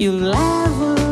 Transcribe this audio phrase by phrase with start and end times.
[0.00, 1.09] you level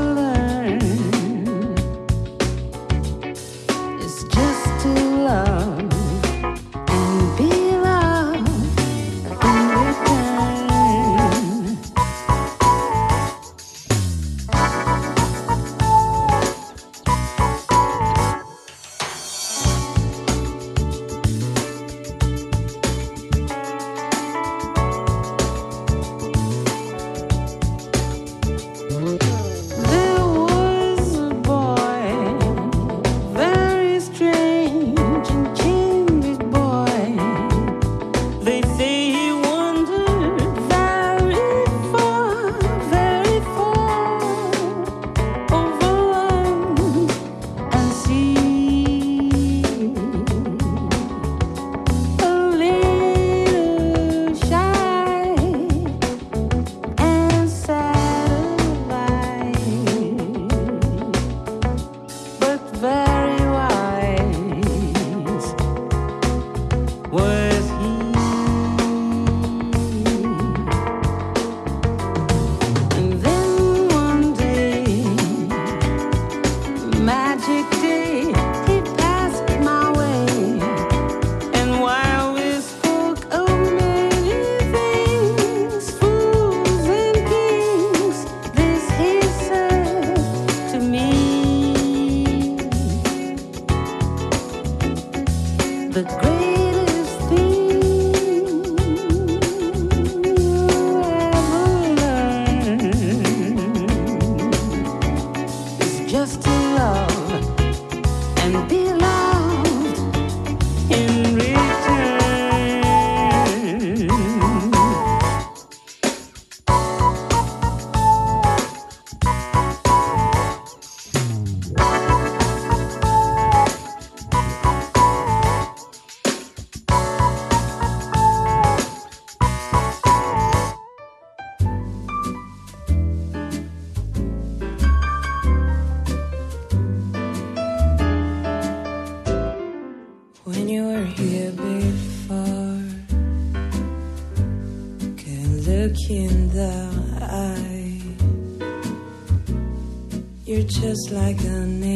[150.98, 151.87] just like an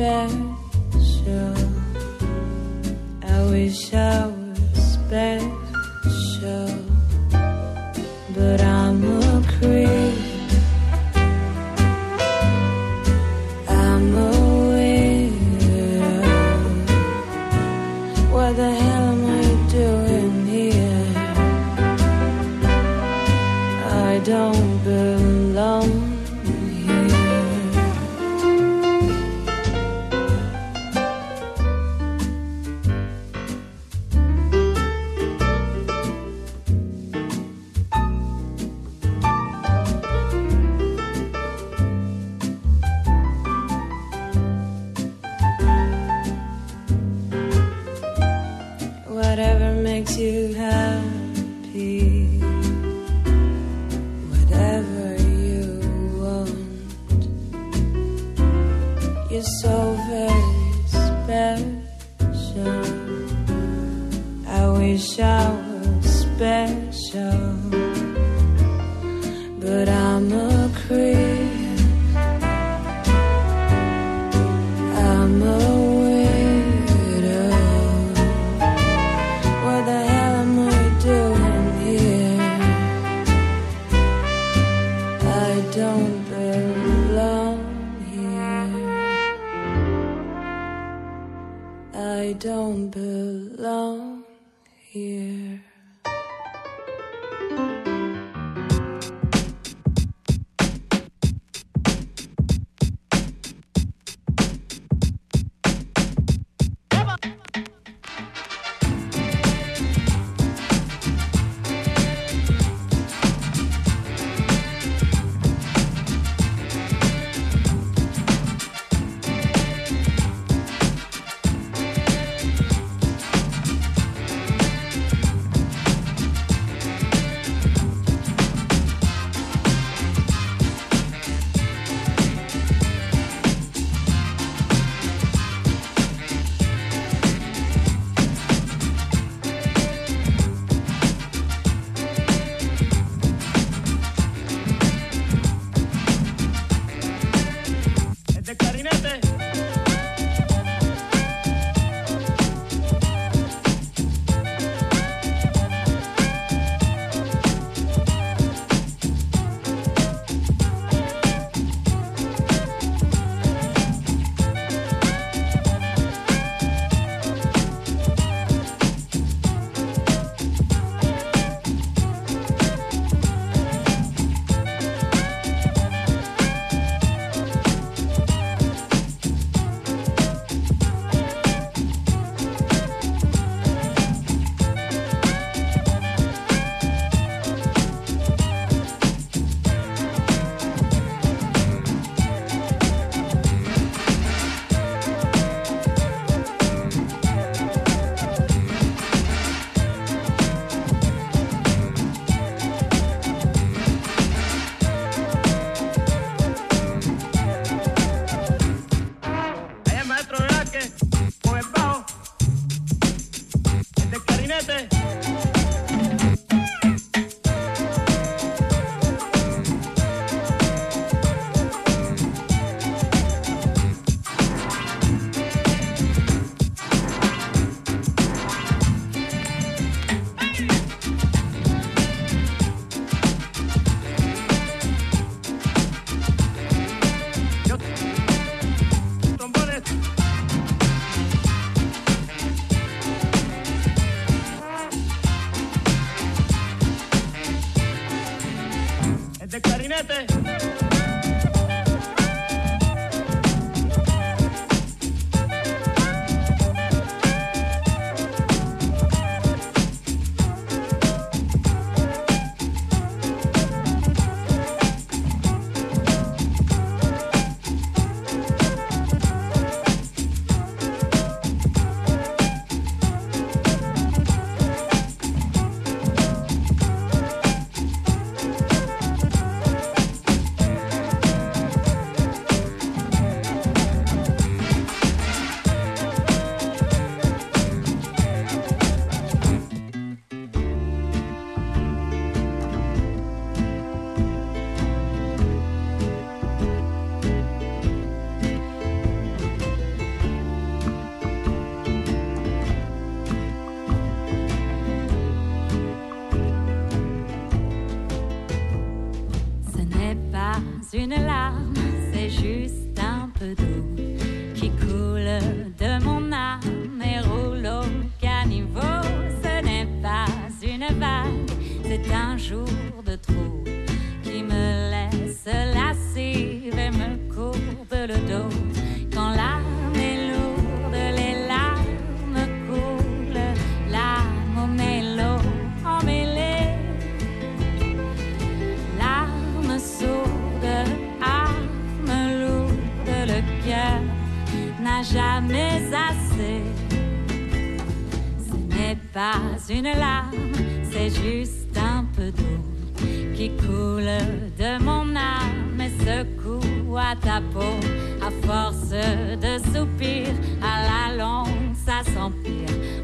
[0.00, 1.54] special.
[3.22, 4.09] I wish I.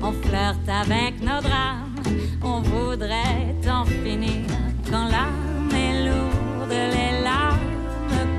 [0.02, 1.94] on flirte avec nos drames,
[2.42, 4.44] on voudrait en finir
[4.90, 7.58] quand l'âme est lourde, les larmes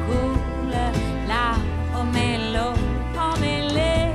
[0.05, 0.71] coulent,
[1.27, 1.55] là,
[1.99, 2.69] au mélo,
[3.17, 4.13] en mêlée,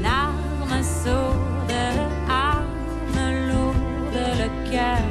[0.00, 1.78] larmes sourdes,
[2.28, 5.02] âme lourde, le cœur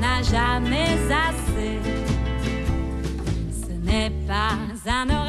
[0.00, 0.96] n'a jamais
[1.28, 1.78] assez,
[3.50, 5.25] ce n'est pas un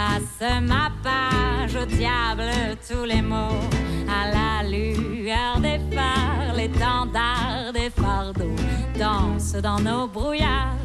[0.00, 2.50] passe ma page au diable
[2.88, 3.64] tous les mots.
[4.18, 8.56] À la lueur des phares l'étendard des fardeaux.
[8.98, 10.76] Danse dans nos brouillards.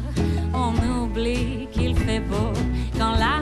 [0.64, 2.52] On oublie qu'il fait beau
[2.98, 3.36] quand la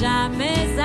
[0.00, 0.75] jamais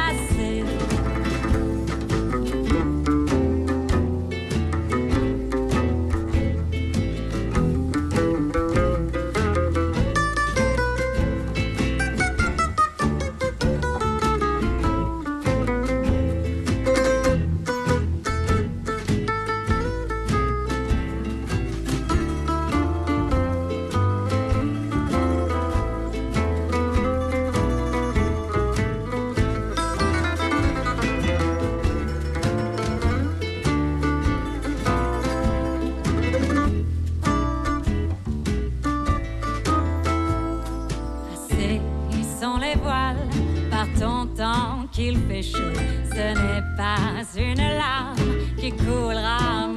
[44.91, 45.73] qu'il fait chaud,
[46.09, 48.17] ce n'est pas une larme
[48.57, 49.67] qui coulera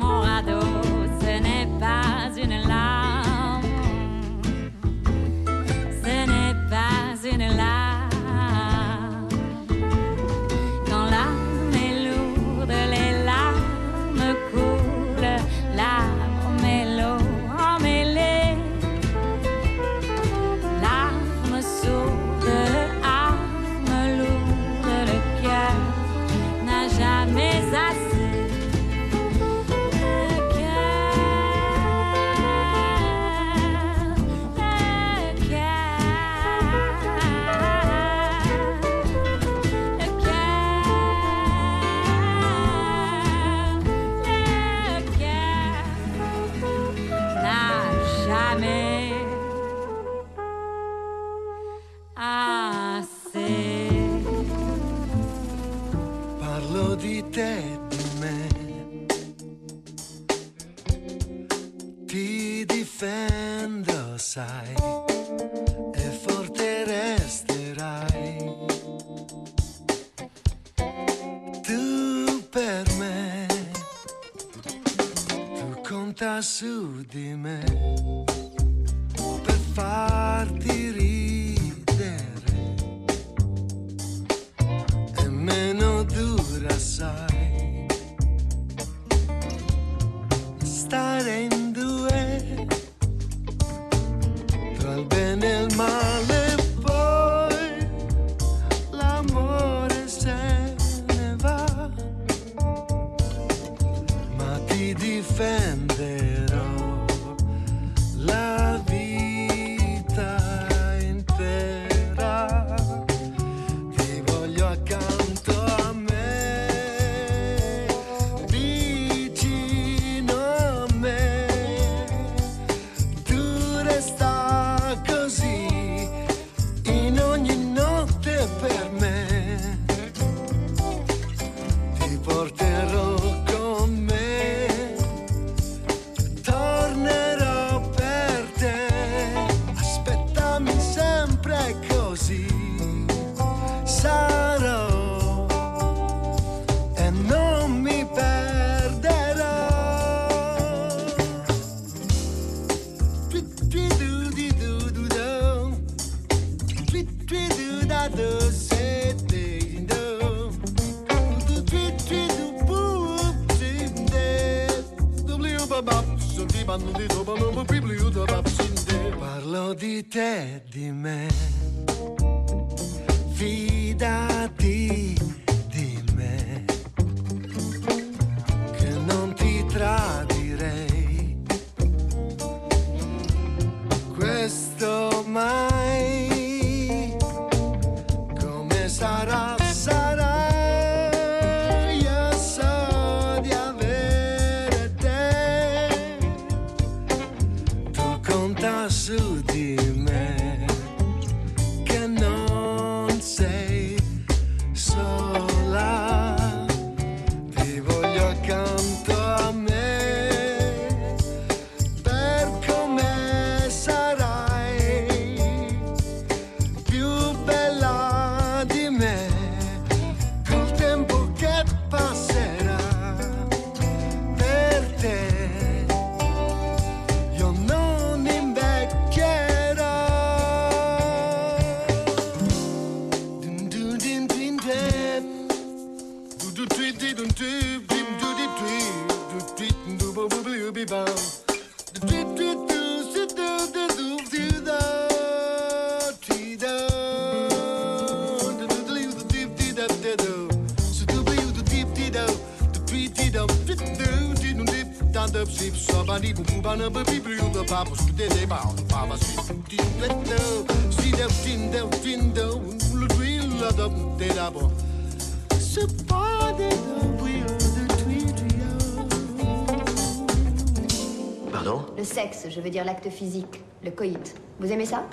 [271.52, 271.84] Pardon?
[271.96, 274.34] Le sexe, je veux dire l'acte physique, le coït.
[274.60, 275.04] Vous aimez ça?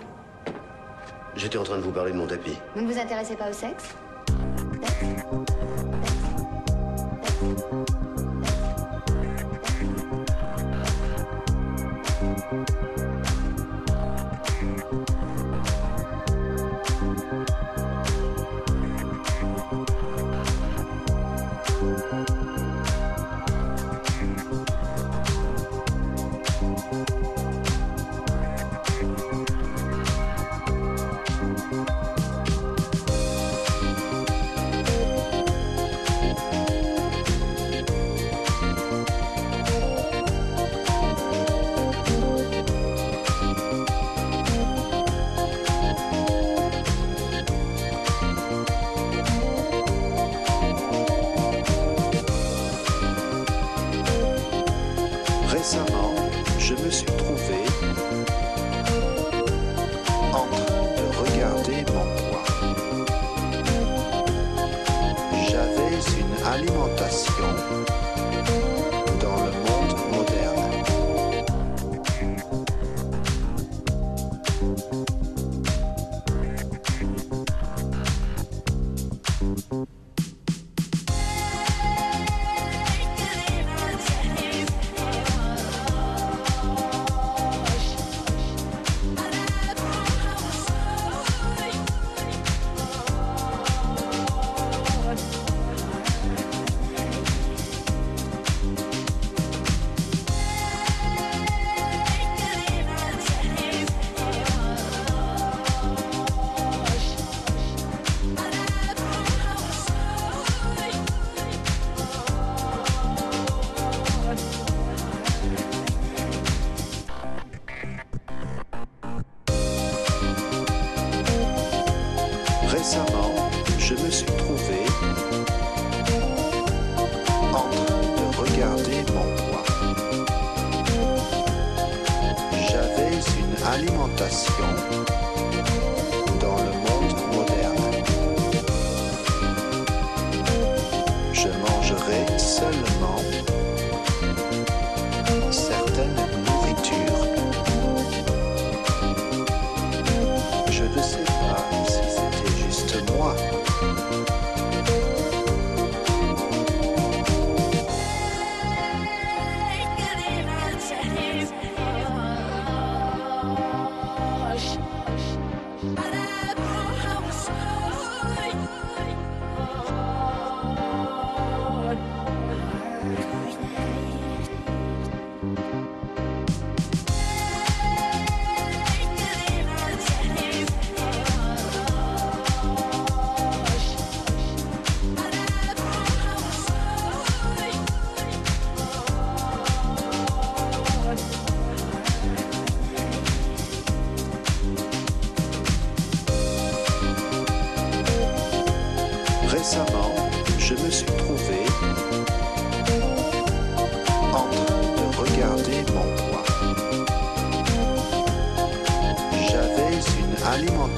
[1.35, 2.57] J'étais en train de vous parler de mon tapis.
[2.75, 3.95] Vous ne vous intéressez pas au sexe?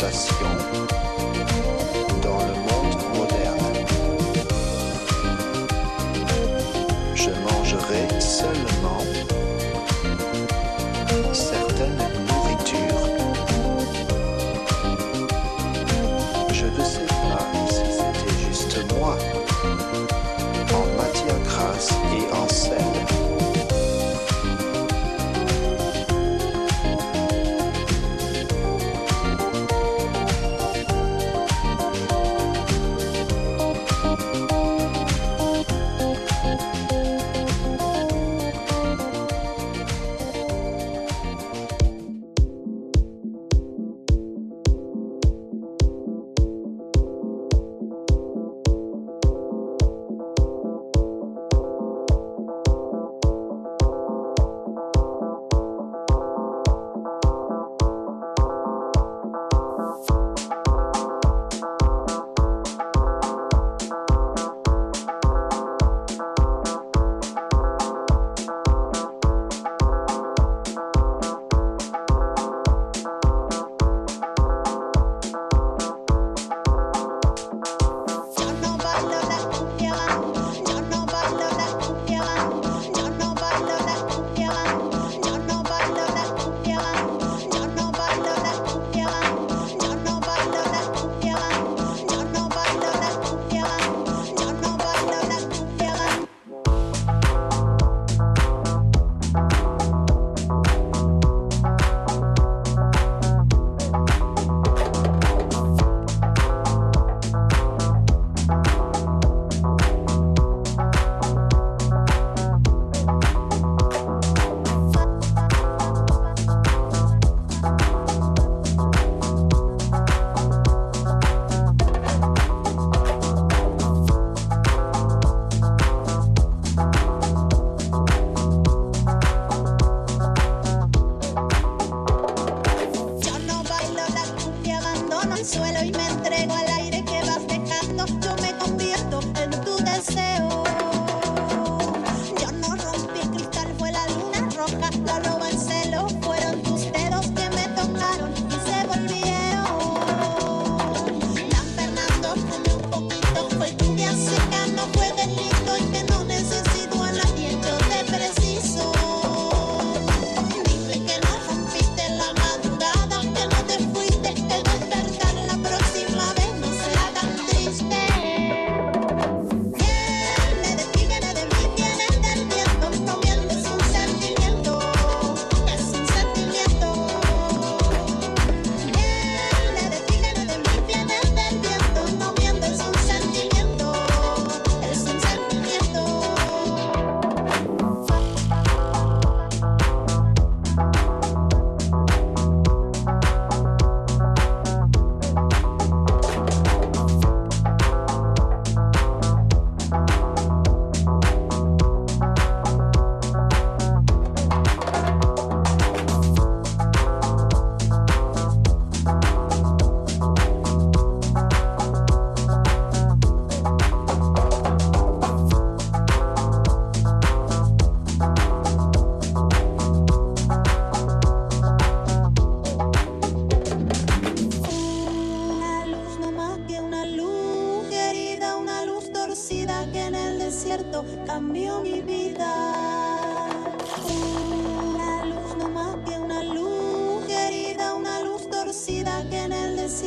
[0.03, 0.72] présentation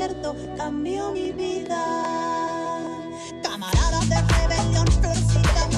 [0.07, 1.85] desierto cambió mi vida.
[3.43, 5.69] Camaradas de rebelión, florcita,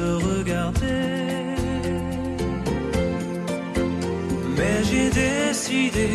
[0.00, 1.44] regarder.
[4.56, 6.10] Mais j'ai décidé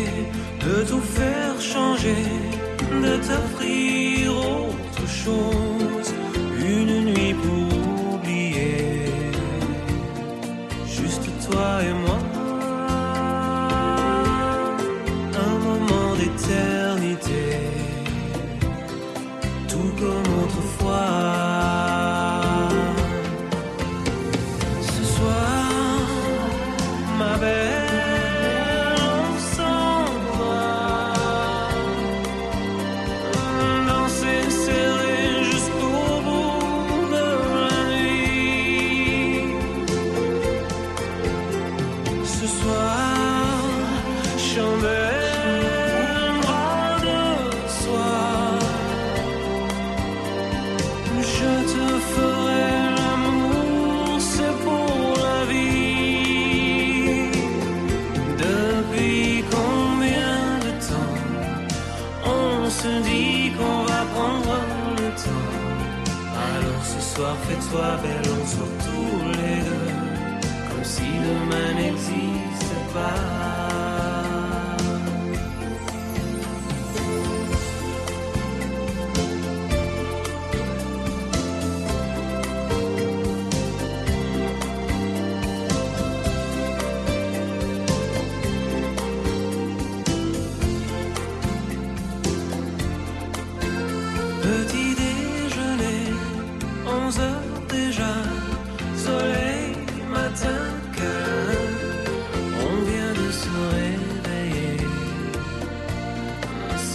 [0.60, 2.24] de tout faire changer,
[2.90, 5.63] de t'offrir autre chose.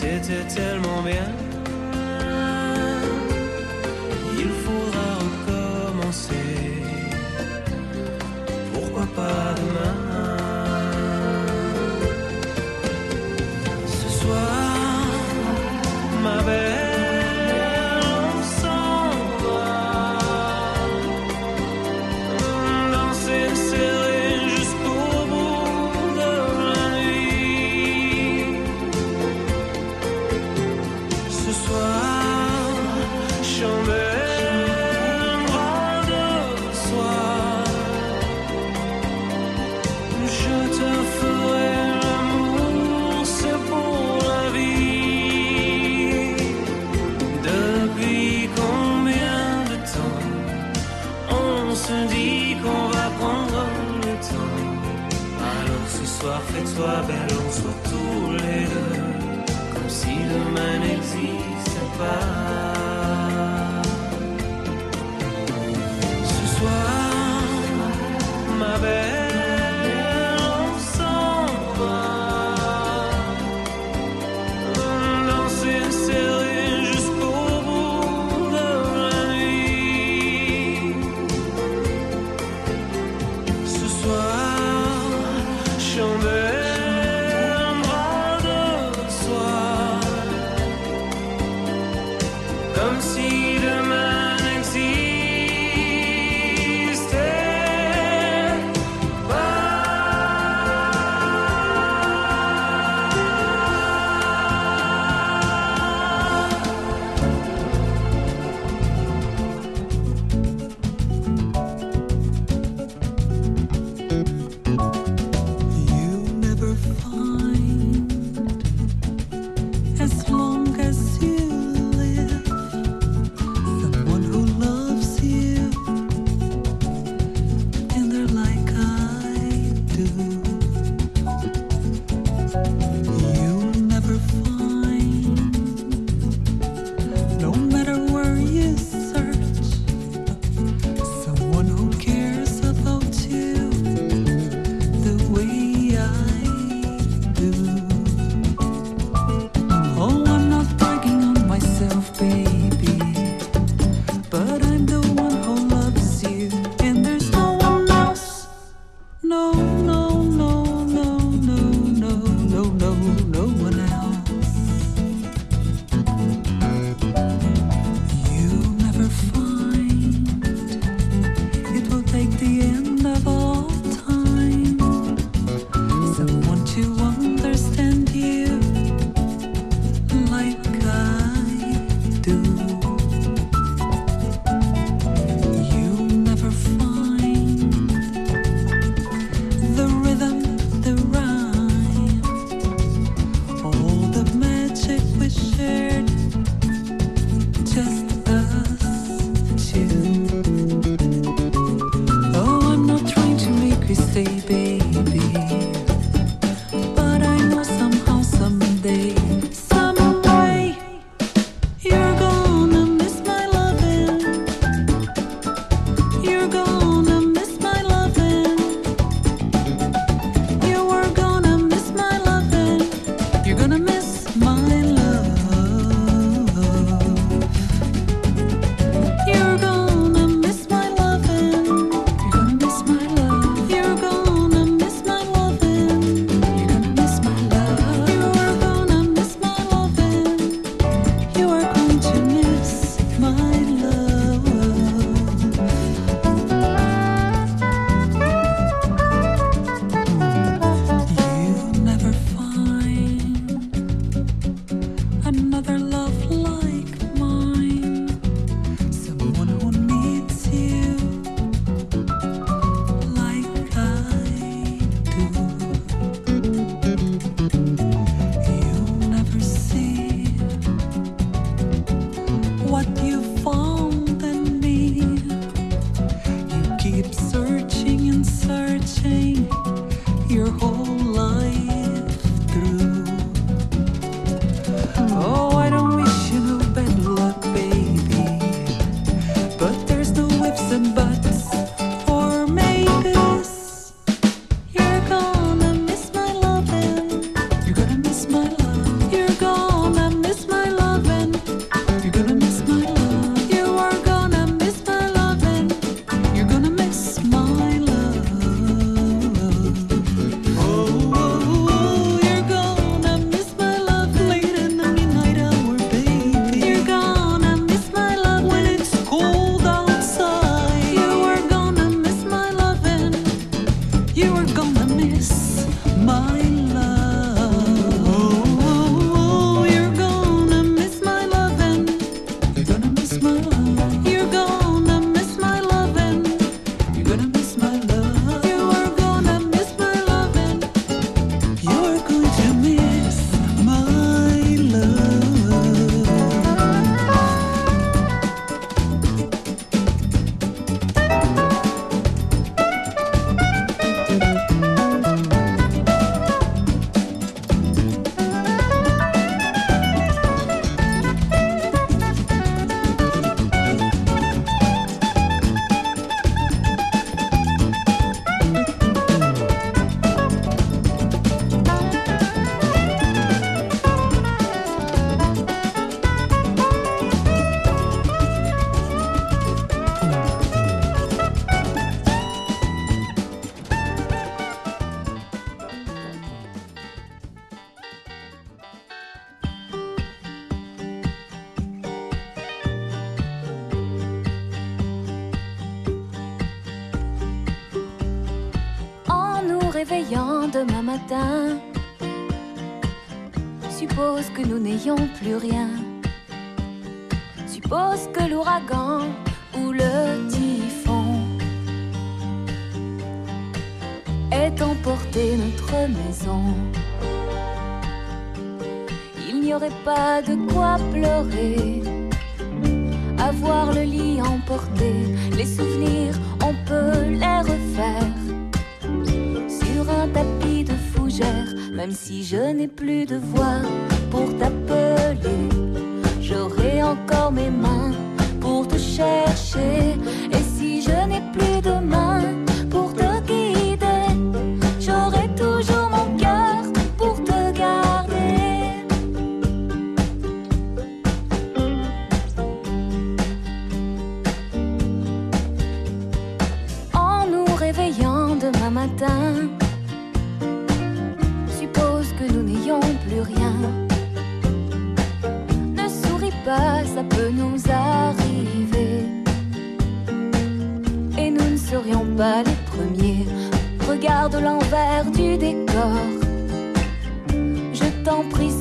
[0.01, 1.48] C'était tellement bien.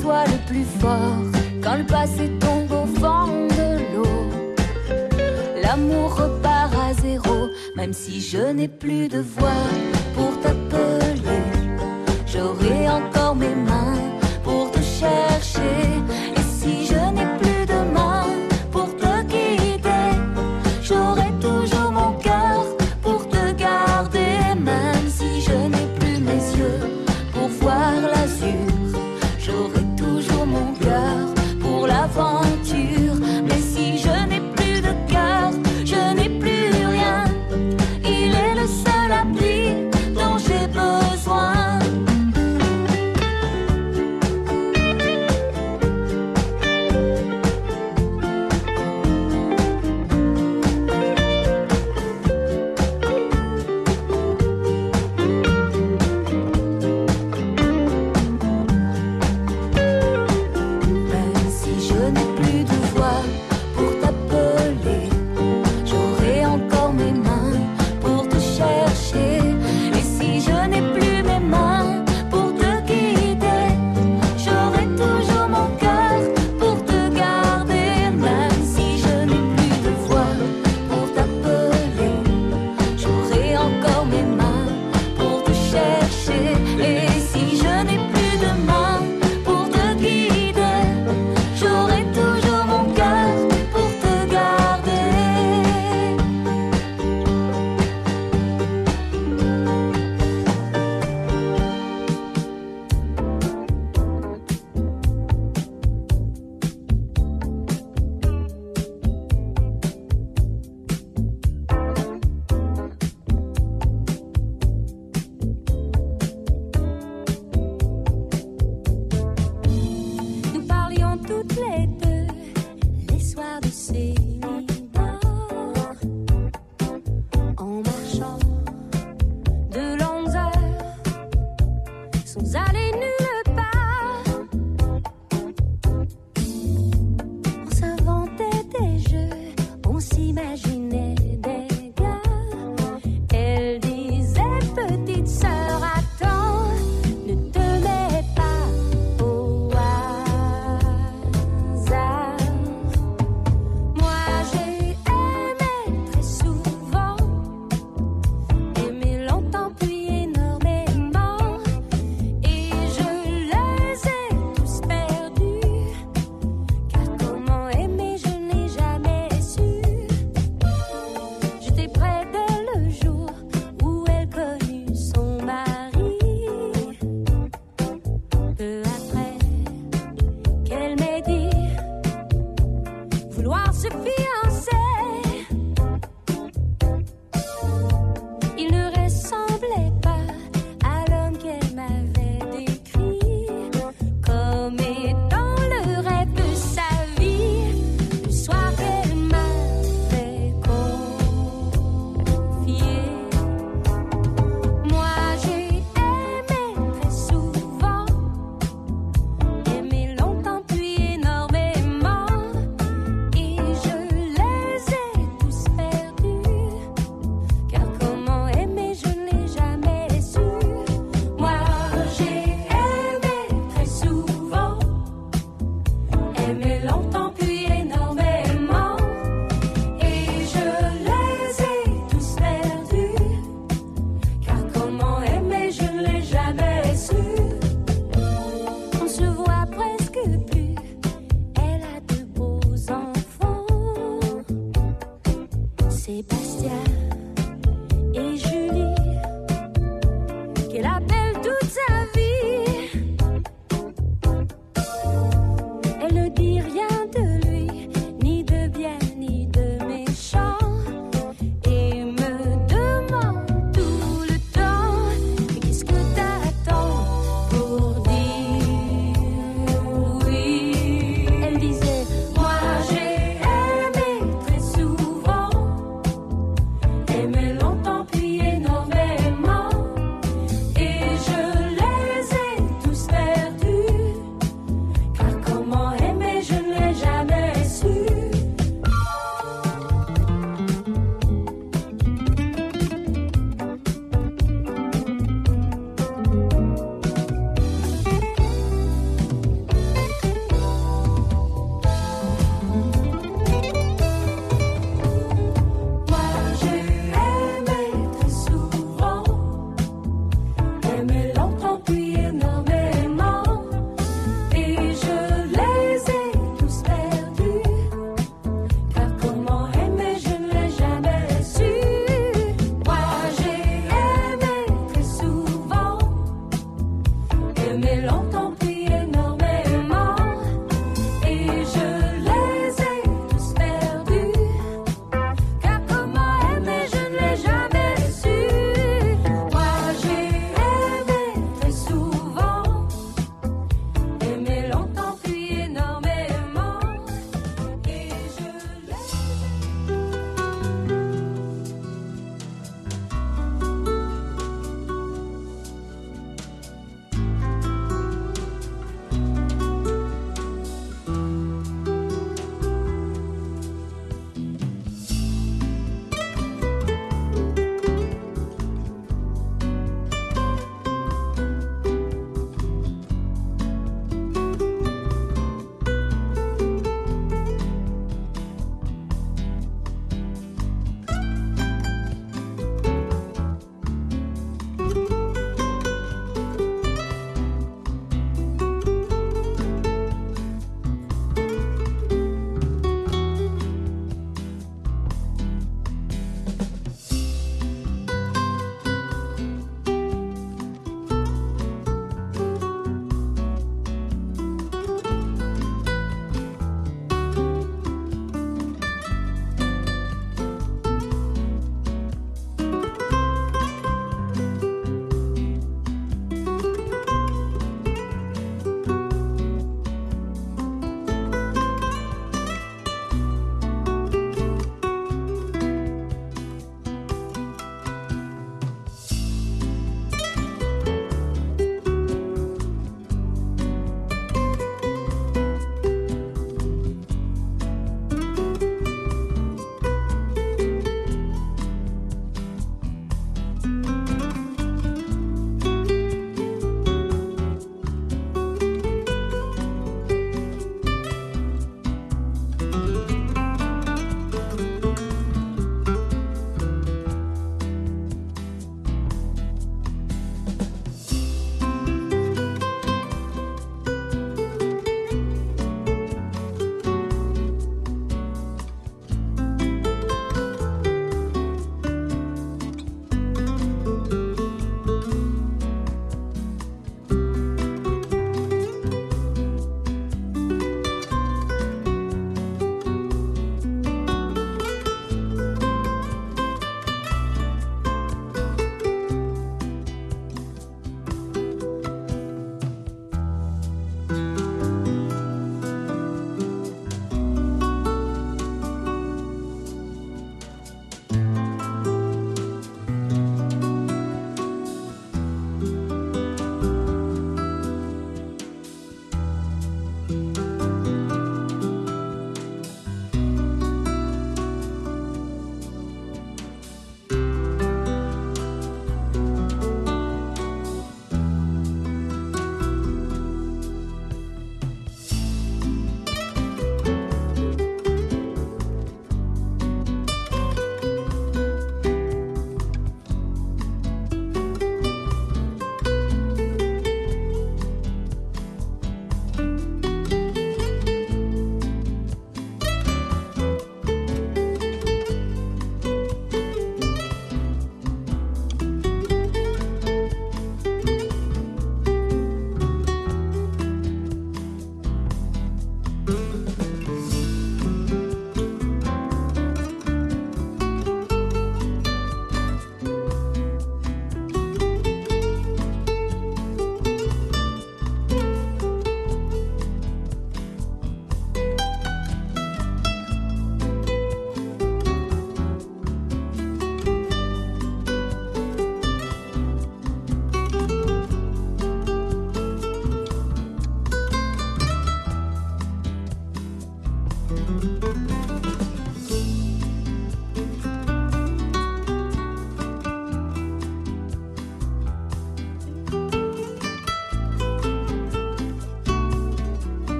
[0.00, 1.24] soit le plus fort.
[1.62, 4.26] Quand le passé tombe au fond de l'eau,
[5.62, 7.48] l'amour repart à zéro.
[7.76, 9.64] Même si je n'ai plus de voix
[10.14, 11.42] pour t'appeler,
[12.26, 13.97] j'aurai encore mes mains.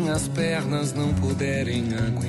[0.00, 2.23] Minhas pernas não puderem aguentar,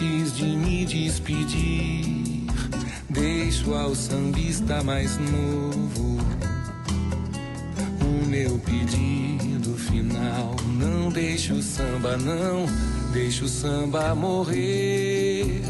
[0.00, 2.46] Antes de me despedir,
[3.10, 6.18] deixo ao sambista mais novo
[8.00, 10.54] o meu pedido final.
[10.78, 12.66] Não deixe o samba, não
[13.12, 15.64] deixe o samba morrer.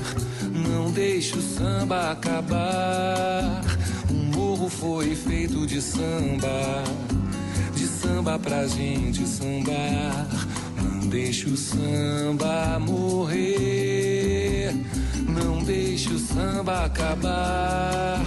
[0.52, 3.62] Não deixe o samba acabar.
[4.10, 6.84] O morro foi feito de samba,
[7.74, 10.28] de samba pra gente sambar.
[10.82, 13.87] Não deixe o samba morrer.
[15.68, 18.24] Deixe o samba acabar.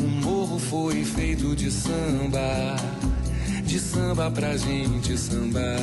[0.00, 2.74] O morro foi feito de samba,
[3.64, 5.78] de samba pra gente sambar.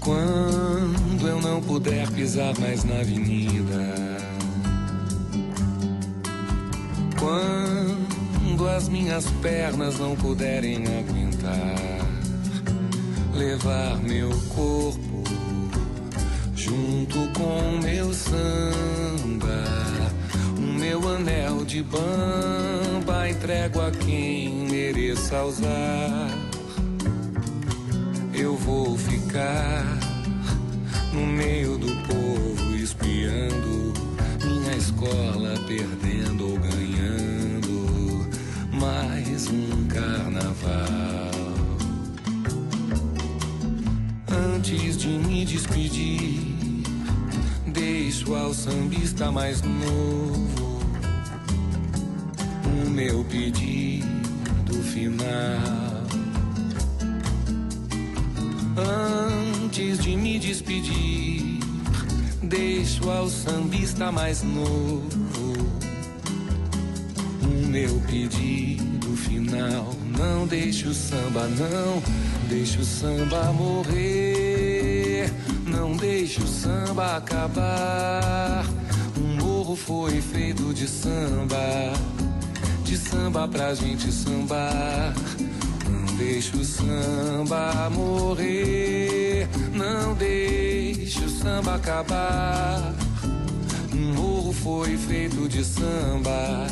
[0.00, 3.94] Quando eu não puder pisar mais na avenida.
[7.20, 11.76] Quando as minhas pernas não puderem aguentar,
[13.32, 15.07] levar meu corpo
[16.98, 19.64] junto com meu samba,
[20.56, 26.28] o meu anel de bamba entrego a quem mereça usar.
[28.34, 29.84] Eu vou ficar
[31.12, 33.92] no meio do povo espiando
[34.44, 38.28] minha escola perdendo ou ganhando
[38.72, 41.28] mais um carnaval.
[44.56, 46.57] Antes de me despedir,
[47.88, 50.78] deixo ao sambista mais novo
[52.66, 56.04] o meu pedido final.
[59.64, 61.60] Antes de me despedir,
[62.42, 65.54] deixo ao sambista mais novo
[67.42, 69.94] o meu pedido final.
[70.18, 72.02] Não deixe o samba, não
[72.50, 74.37] deixe o samba morrer.
[75.78, 78.66] Não deixe o samba acabar.
[79.16, 81.92] O morro foi feito de samba,
[82.82, 85.14] de samba pra gente sambar.
[85.88, 92.92] Não deixe o samba morrer, não deixe o samba acabar.
[93.92, 96.66] O morro foi feito de samba,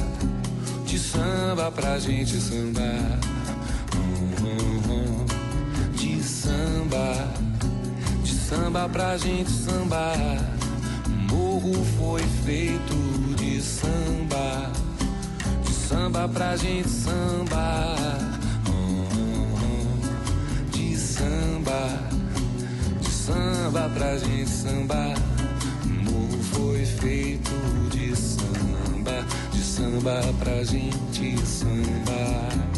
[0.84, 3.20] de samba pra gente sambar.
[5.94, 7.45] De samba, de
[8.48, 10.16] samba pra gente sambar.
[11.08, 12.94] O morro foi feito
[13.36, 14.70] de samba,
[15.64, 17.96] de samba pra gente sambar.
[20.70, 22.08] De samba,
[23.00, 25.16] de samba pra gente sambar.
[25.84, 27.50] O morro foi feito
[27.90, 32.75] de samba, de samba pra gente sambar.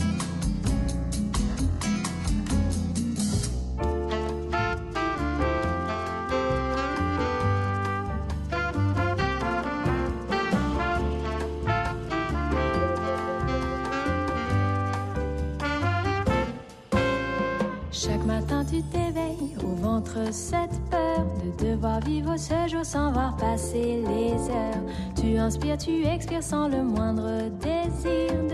[23.69, 24.83] Passer les heures.
[25.21, 28.48] Tu inspires, tu expires sans le moindre désir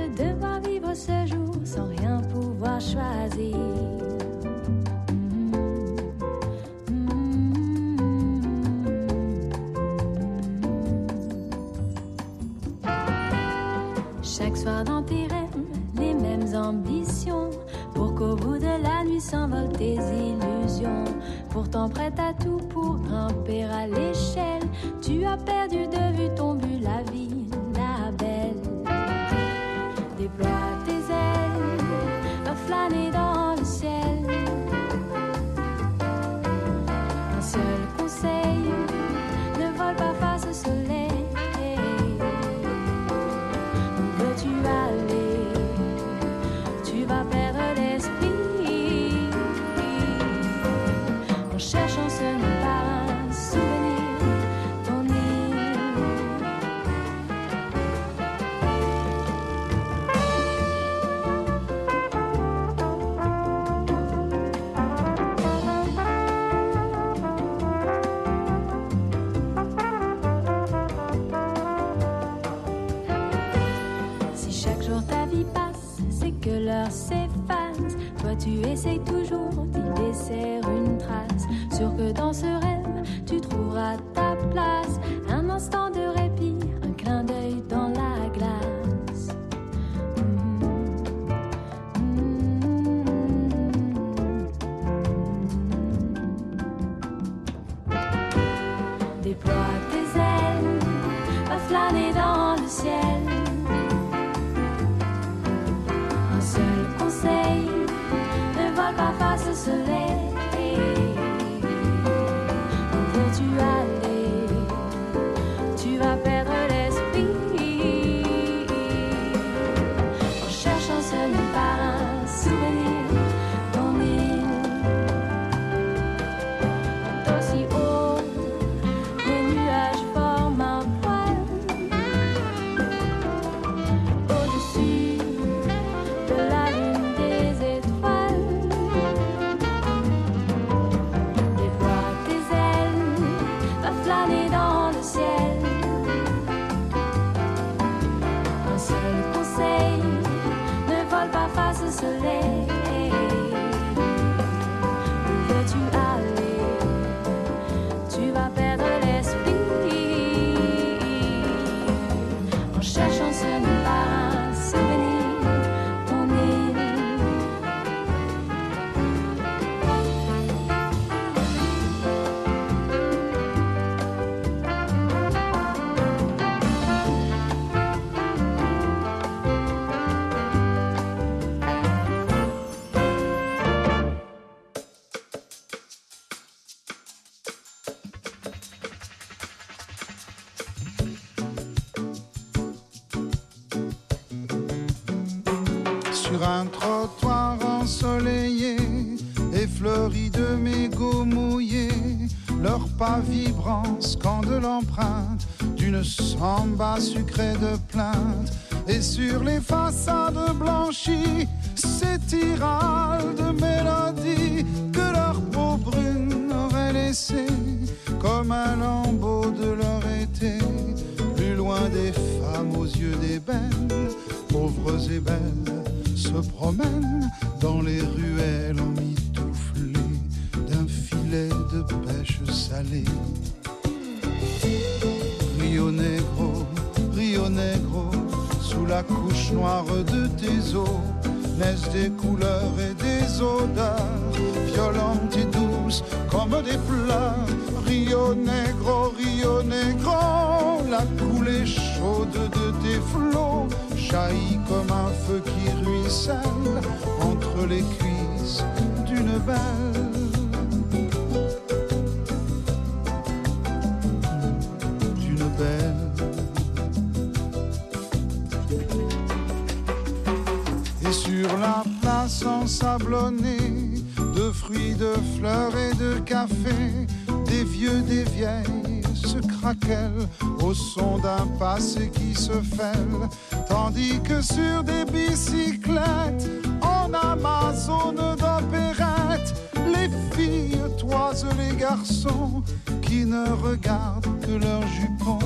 [274.55, 277.07] fruits, de fleurs et de café,
[277.47, 280.29] des vieux, des vieilles se craquellent
[280.63, 283.29] au son d'un passé qui se fêle,
[283.69, 286.49] tandis que sur des bicyclettes
[286.83, 289.55] en Amazone d'opérette,
[289.87, 292.63] les filles toisent les garçons
[293.03, 295.39] qui ne regardent que leurs jupons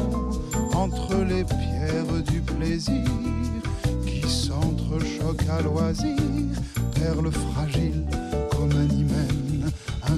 [0.74, 3.04] entre les pierres du plaisir
[4.06, 6.16] qui s'entrechoquent à loisir,
[6.94, 8.06] perles fragiles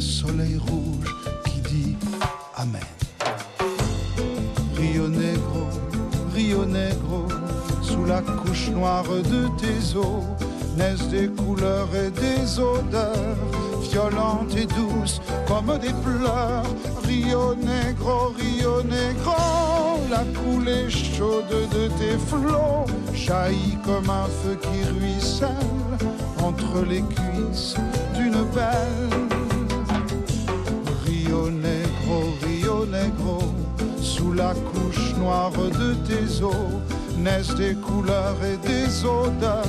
[0.00, 1.96] soleil rouge qui dit
[2.56, 2.80] Amen.
[4.76, 5.68] Rio Negro,
[6.34, 7.26] Rio Negro,
[7.82, 10.24] sous la couche noire de tes eaux,
[10.76, 13.36] naissent des couleurs et des odeurs,
[13.82, 16.64] violentes et douces comme des pleurs.
[17.04, 24.82] Rio Negro, Rio Negro, la coulée chaude de tes flots jaillit comme un feu qui
[24.88, 25.48] ruisselle
[26.42, 27.74] entre les cuisses
[28.14, 29.39] d'une belle.
[31.50, 33.42] Negro, Rio Negro,
[34.00, 36.80] sous la couche noire de tes eaux,
[37.18, 39.64] naissent des couleurs et des odeurs,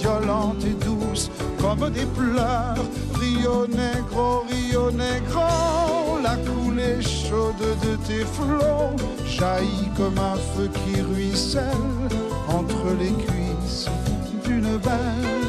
[0.00, 2.74] violentes et douces comme des pleurs.
[3.14, 8.96] Rio Negro, Rio Negro, la coulée chaude de tes flots
[9.26, 12.08] jaillit comme un feu qui ruisselle
[12.48, 13.88] entre les cuisses
[14.44, 15.41] d'une belle.